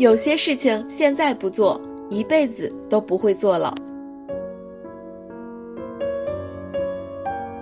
[0.00, 3.74] 有些事情现在不做，一辈子都不会做了。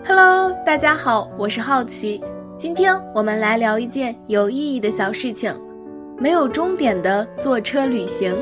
[0.07, 2.23] Hello，大家好，我是好奇，
[2.57, 5.53] 今天我们来聊一件有意义的小事情——
[6.17, 8.33] 没有终点的坐车旅行。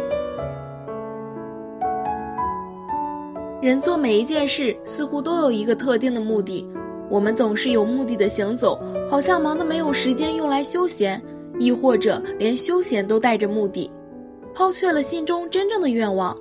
[3.62, 6.68] 人做每一件事，似乎都有一个特定的目的。
[7.08, 8.78] 我们总是有目的的行走，
[9.08, 11.22] 好像忙得没有时间用来休闲，
[11.58, 13.90] 亦或者连休闲都带着目的，
[14.54, 16.36] 抛却了心中真正的愿望。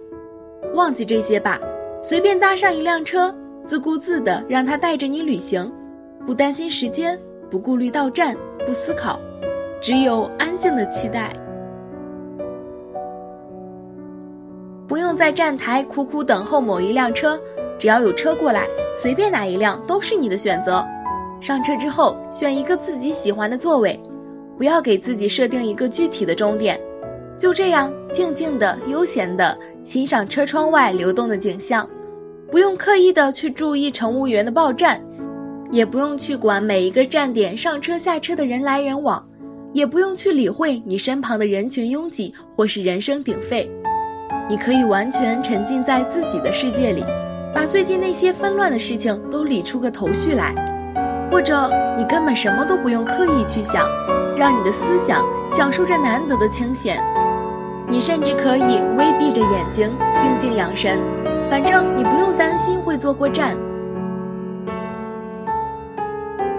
[0.73, 1.59] 忘记这些吧，
[2.01, 3.33] 随便搭上一辆车，
[3.65, 5.71] 自顾自的让它带着你旅行，
[6.25, 9.19] 不担心时间，不顾虑到站，不思考，
[9.81, 11.31] 只有安静的期待。
[14.87, 17.39] 不用在站台苦苦等候某一辆车，
[17.79, 20.85] 只要有车过来，随便哪一辆都是你的选择。
[21.41, 23.99] 上车之后，选一个自己喜欢的座位，
[24.57, 26.79] 不要给自己设定一个具体的终点，
[27.37, 31.89] 就这样静静的、悠闲的欣赏车窗外流动的景象，
[32.49, 35.03] 不用刻意的去注意乘务员的报站，
[35.71, 39.27] 也不用去管每一个站点上车下车的人来人往，
[39.73, 43.69] 也不用去理会你身旁的人群拥挤或是人声鼎沸。
[44.47, 47.03] 你可以完全沉浸在自己的世界里，
[47.53, 50.53] 把最近那些纷乱的事情都理出个头绪来，
[51.35, 53.85] 或者你根本什么都不用刻意去想，
[54.37, 57.03] 让你的思想享受着难得的清闲。
[57.89, 60.97] 你甚至可以微闭着眼睛，静静养神，
[61.49, 63.57] 反正你不用担心会坐过站。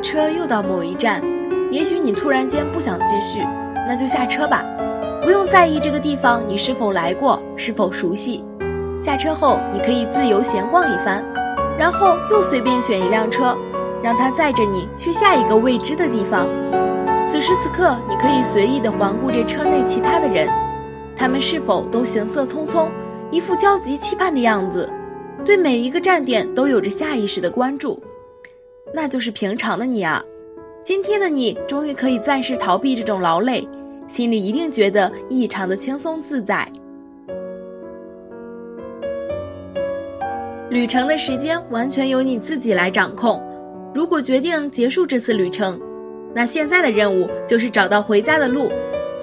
[0.02, 1.22] 车又到某一站，
[1.70, 3.40] 也许你突然间不想继续，
[3.88, 4.62] 那就下车吧。
[5.22, 8.44] 不用在意这个地方你是否来过，是否熟悉。
[9.00, 11.24] 下车后，你可以自由闲逛一番，
[11.78, 13.56] 然后又随便选一辆车，
[14.02, 16.48] 让它载着你去下一个未知的地方。
[17.28, 20.48] 此时此刻，你可以随意地环顾着车内其他的人，
[21.16, 22.88] 他们是否都行色匆匆，
[23.30, 24.92] 一副焦急期盼的样子，
[25.44, 28.02] 对每一个站点都有着下意识的关注。
[28.94, 30.24] 那就是平常的你啊，
[30.84, 33.68] 今天的你终于可以暂时逃避这种劳累。
[34.06, 36.68] 心里一定觉得异常的轻松自在。
[40.70, 43.42] 旅程的时间完全由你自己来掌控。
[43.96, 45.80] 如果决定结束这次旅程，
[46.34, 48.70] 那现在的任务就是找到回家的路。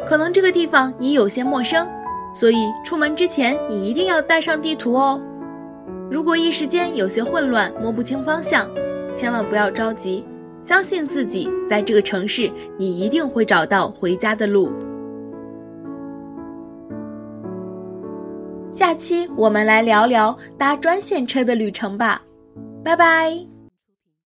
[0.04, 1.88] 可能这个地方你有些陌生，
[2.34, 5.22] 所以出门之前你一定要带上地图哦。
[6.10, 8.68] 如果一时间有些混乱，摸不清方向，
[9.16, 10.26] 千万不要着急。
[10.64, 14.72] 相信自己，在这个城市，你一定会找到回家的路。
[18.72, 22.24] 下期我们来聊聊搭专线车的旅程吧，
[22.84, 23.53] 拜拜。